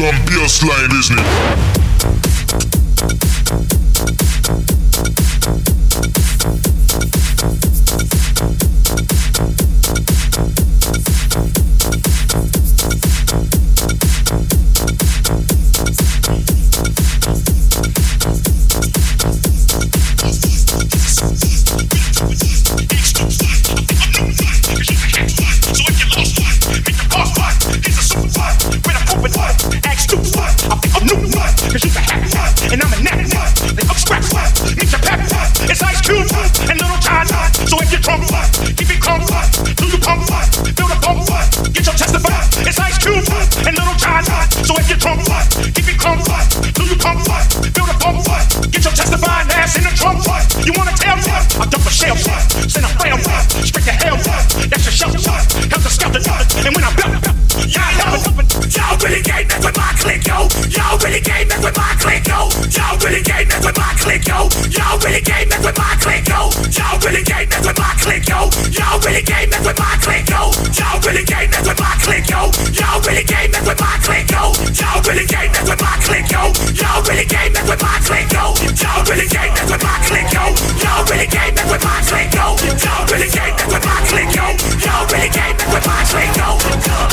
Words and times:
some 0.00 0.14
bassline, 0.24 0.90
isn't 0.98 1.89
Cause 31.70 31.82
she's 31.82 31.94
a 31.94 32.00
hack, 32.00 32.72
and 32.72 32.82
I'm 32.82 32.92
a 32.92 33.00
knack. 33.00 33.54
They 33.76 33.86
up 33.86 33.96
scrap, 33.96 34.22
mix 34.74 34.92
a. 34.92 34.98
It's 35.70 35.80
Ice 35.80 36.00
Cube 36.00 36.26
and 36.68 36.80
Little 36.80 36.98
So 37.68 37.80
if 37.80 37.92
you're 37.92 38.00
drunk, 38.00 38.26
keep 38.76 38.90
it 38.90 39.00
calm. 39.00 39.59
really 71.04 71.24
game 71.24 71.50
mess 71.50 71.66
with 71.66 71.80
my 71.80 71.94
click, 72.02 72.28
yo. 72.28 72.50
Y'all 72.76 73.00
really 73.06 73.24
game 73.24 73.50
mess 73.50 73.66
with 73.66 73.80
my 73.80 73.96
click, 74.02 74.30
yo. 74.30 74.52
Y'all 74.74 75.00
really 75.06 75.26
game 75.26 75.52
mess 75.52 75.68
with 75.68 75.80
my 75.80 75.96
click, 76.02 76.26
yo. 76.30 76.42
Y'all 76.76 77.02
really 77.04 77.26
game 77.26 77.52
mess 77.52 77.68
with 77.68 77.82
my 77.82 77.96
click, 78.04 78.28
yo. 78.32 78.54
Y'all 78.74 79.04
really 79.08 79.28
game 79.28 79.52
mess 79.54 79.70
with 79.70 79.82
my 79.82 79.96
click, 80.06 80.28
yo. 80.32 80.44
Y'all 80.80 81.04
really 81.08 81.28
game 81.28 81.54
mess 81.54 81.70
with 81.70 81.84
my 81.84 82.00
click, 82.04 82.32
yo. 82.34 82.46
Y'all 82.80 83.06
really 83.08 83.30
game 83.30 83.54
mess 83.56 83.70
with 83.70 83.84
my 83.84 83.98
click, 84.08 84.30
yo. 84.34 84.46
Y'all 84.82 85.06
really 85.08 85.30
game 85.30 85.56
mess 85.56 85.70
with 85.72 85.86
my 85.86 86.00
click, 86.10 86.30
yo. 86.36 86.48
Y'all. 86.58 87.10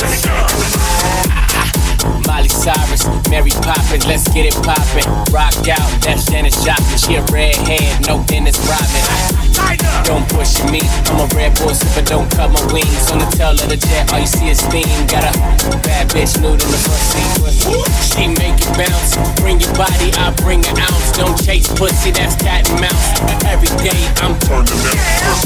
Miley 2.26 2.48
Cyrus, 2.48 3.06
Mary 3.30 3.50
Poppins, 3.50 4.06
let's 4.06 4.28
get 4.32 4.46
it 4.46 4.54
poppin'. 4.62 5.06
Rock 5.32 5.56
out, 5.68 5.90
that's 6.02 6.26
Janis 6.26 6.62
Joplin. 6.64 6.98
She 6.98 7.14
a 7.16 7.22
redhead, 7.32 8.06
no 8.06 8.22
Dennis 8.24 8.58
Rodman. 8.68 9.37
Don't 10.04 10.24
push 10.32 10.64
me, 10.72 10.80
I'm 11.12 11.20
a 11.20 11.26
red 11.36 11.52
bull 11.60 11.76
sipper, 11.76 12.04
don't 12.06 12.30
cut 12.32 12.48
my 12.50 12.64
wings. 12.72 13.10
On 13.12 13.18
the 13.18 13.28
tail 13.36 13.52
of 13.52 13.68
the 13.68 13.76
jet, 13.76 14.12
all 14.12 14.20
you 14.20 14.26
see 14.26 14.48
is 14.48 14.58
steam. 14.58 14.88
Got 15.04 15.28
a 15.28 15.32
bad 15.84 16.08
bitch 16.08 16.40
nude 16.40 16.56
in 16.56 16.70
the 16.72 16.80
front 16.80 17.04
seat. 17.12 17.28
She 18.08 18.28
make 18.40 18.56
it 18.56 18.72
bounce, 18.72 19.20
bring 19.40 19.60
your 19.60 19.72
body, 19.76 20.08
I 20.16 20.32
bring 20.40 20.64
an 20.64 20.80
ounce. 20.80 21.12
Don't 21.12 21.36
chase 21.36 21.68
pussy, 21.76 22.10
that's 22.10 22.36
cat 22.40 22.64
and 22.70 22.80
mouse. 22.80 23.08
Every 23.44 23.68
day 23.84 24.00
I'm 24.24 24.32
turning 24.48 24.80
out. 24.80 24.98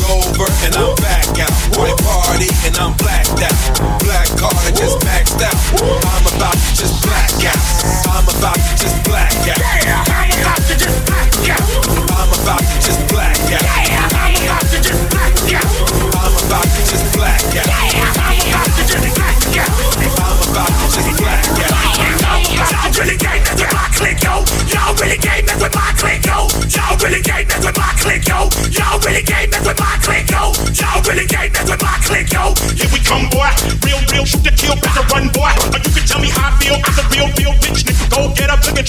Over 0.07 0.47
and 0.63 0.75
I'm 0.79 0.95
back 1.03 1.27
out. 1.43 1.55
Boy 1.75 1.91
party 2.07 2.51
and 2.63 2.77
I'm 2.79 2.95
blacked 3.03 3.43
out. 3.43 3.59
Black 3.99 4.31
card, 4.39 4.75
just 4.79 5.03
maxed 5.03 5.43
out. 5.43 5.59
I'm 5.83 6.27
about 6.39 6.55
to 6.55 6.71
just 6.79 7.03
black 7.03 7.35
out. 7.51 7.59
I'm 8.07 8.27
about 8.31 8.52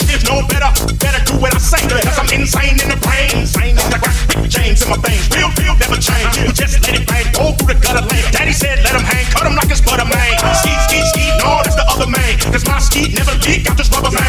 If, 0.01 0.25
no 0.25 0.41
better, 0.49 0.71
better 0.97 1.21
do 1.29 1.37
what 1.37 1.53
I 1.53 1.59
say. 1.61 1.81
Cause 1.85 2.17
I'm 2.17 2.29
insane 2.33 2.81
in 2.81 2.89
the 2.89 2.97
brain. 2.97 3.29
Insane 3.37 3.77
in 3.77 3.87
the 3.93 3.99
brain. 4.01 4.13
In 4.33 4.89
my 4.89 4.97
veins. 5.05 5.29
Real, 5.29 5.51
real, 5.61 5.75
never 5.77 5.99
change. 6.01 6.33
You 6.41 6.49
just 6.49 6.81
let 6.81 6.97
it 6.97 7.05
bang. 7.05 7.29
Go 7.33 7.53
through 7.53 7.73
the 7.73 7.77
gutter 7.77 8.01
lane. 8.09 8.25
Daddy 8.33 8.53
said 8.53 8.81
let 8.81 8.95
him 8.95 9.05
hang. 9.05 9.25
Cut 9.29 9.45
him 9.45 9.55
like 9.55 9.69
it's 9.69 9.81
butter, 9.81 10.05
man. 10.05 10.33
Skeet, 10.61 10.79
skeet, 10.89 11.05
skeet. 11.13 11.33
No, 11.37 11.61
that's 11.61 11.77
the 11.77 11.85
other 11.85 12.09
man. 12.09 12.39
Cause 12.49 12.65
my 12.65 12.79
skeet 12.79 13.13
never 13.13 13.37
leak. 13.45 13.69
I 13.69 13.75
just 13.75 13.93
rubber 13.93 14.09
man. 14.09 14.22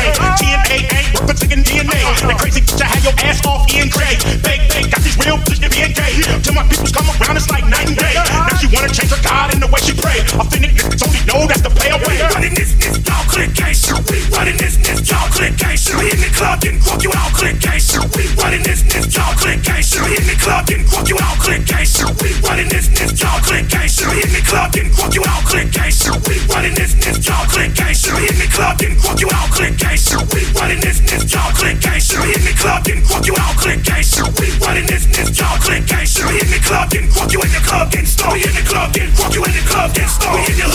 club, 16.55 16.61
then 16.61 16.81
fuck 16.81 17.03
you 17.03 17.11
out, 17.15 17.33
click 17.35 17.61
case. 17.61 17.91
We 18.15 18.23
running 18.39 18.63
this, 18.63 18.83
this 18.83 19.17
y'all 19.17 19.35
click 19.35 19.63
case. 19.63 19.95
We 19.99 20.17
in 20.17 20.27
the 20.27 20.37
club, 20.39 20.67
then 20.67 20.85
fuck 20.87 21.09
you 21.09 21.19
out, 21.19 21.39
click 21.39 21.67
case. 21.67 22.03
We 22.05 22.31
running 22.47 22.69
this, 22.69 22.89
this 22.89 23.13
y'all 23.21 23.41
click 23.43 23.69
case. 23.69 23.99
We 24.07 24.23
in 24.23 24.31
the 24.31 24.43
club, 24.47 24.73
then 24.73 24.93
fuck 24.93 25.15
you 25.15 25.23
out, 25.27 25.45
click 25.47 25.73
case. 25.73 26.05
We 26.07 26.35
running 26.53 26.75
this, 26.75 26.95
this 26.95 27.27
y'all 27.27 27.47
click 27.49 27.75
case. 27.75 28.07
We 28.07 28.29
in 28.29 28.39
the 28.39 28.49
club, 28.53 28.79
then 28.79 28.95
fuck 28.99 29.21
you 29.21 29.29
out, 29.33 29.51
click 29.51 29.79
case. 29.79 30.15
We 30.15 30.41
running 30.55 30.81
this, 30.81 31.01
this 31.01 31.25
y'all 31.33 31.53
click 31.55 31.81
case. 31.81 32.13
We 32.15 32.35
in 32.35 32.45
the 32.45 32.55
club, 32.55 32.85
then 32.85 33.03
fuck 33.03 33.27
you 33.27 33.35
out, 33.39 33.57
click 33.59 33.83
case. 33.83 34.15
We 34.39 34.47
running 34.63 34.87
this, 34.87 35.07
this 35.07 35.31
y'all 35.39 35.59
click 35.59 35.87
case. 35.87 36.15
We 36.23 36.39
in 36.39 36.51
the 36.51 36.61
club, 36.63 36.91
then 36.91 37.11
fuck 37.11 37.33
you 37.33 37.41
in 37.43 37.51
the 37.51 37.63
club, 37.67 37.91
then 37.91 38.07
story 38.07 38.43
in 38.43 38.55
the 38.55 38.65
club, 38.67 38.93
then 38.95 39.11
fuck 39.13 39.35
you 39.35 39.43
in 39.45 39.53
the 39.53 39.65
club, 39.67 39.91
then 39.95 40.09
story 40.09 40.43
in 40.47 40.57
the 40.59 40.74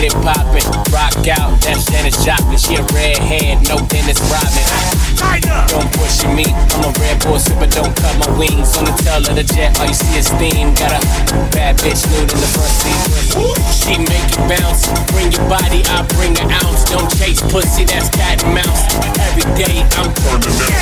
get 0.00 0.12
it 0.12 0.22
poppin'. 0.24 0.64
Rock 0.92 1.28
out, 1.28 1.60
that's 1.60 1.84
Janis 1.90 2.16
Joplin. 2.24 2.56
She 2.56 2.76
a 2.76 2.82
redhead, 2.92 3.68
no 3.68 3.76
Dennis 3.86 4.20
Rodman. 4.32 4.66
Don't 5.68 5.90
push 5.92 6.24
me, 6.32 6.44
I'm 6.48 6.88
a 6.88 6.92
red 6.98 7.20
bull 7.20 7.38
but 7.60 7.70
don't 7.70 7.94
cut 7.96 8.16
my 8.18 8.30
wings. 8.38 8.76
On 8.76 8.84
the 8.84 8.94
tail 9.04 9.20
of 9.20 9.36
the 9.36 9.44
jet, 9.44 9.78
all 9.78 9.86
you 9.86 9.94
see 9.94 10.18
is 10.18 10.26
steam. 10.26 10.74
Got 10.74 10.96
a 10.96 11.00
bad 11.52 11.76
bitch 11.78 12.00
nude 12.08 12.32
in 12.32 12.40
the 12.40 12.50
front 12.56 12.72
seat. 12.80 13.00
She 13.76 13.98
make 14.00 14.28
it 14.32 14.42
bounce, 14.48 14.88
bring 15.12 15.32
your 15.32 15.44
body, 15.48 15.84
I 15.92 16.02
bring 16.16 16.32
an 16.40 16.50
ounce. 16.50 16.84
Don't 16.88 17.10
chase 17.20 17.42
pussy, 17.52 17.84
that's 17.84 18.08
cat 18.10 18.42
and 18.44 18.54
mouse. 18.54 18.82
Every 19.28 19.44
day 19.56 19.84
I'm 20.00 20.10
turning 20.24 20.56
it 20.56 20.72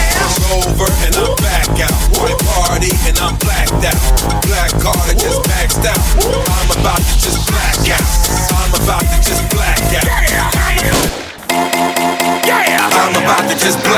Over 0.55 0.89
and 1.07 1.15
I'm 1.17 1.35
back 1.43 1.69
out. 1.83 1.97
Boy 2.15 2.33
party 2.55 2.93
and 3.07 3.19
I'm 3.19 3.37
blacked 3.39 3.83
out. 3.83 4.38
just 13.69 13.85
black. 13.85 13.98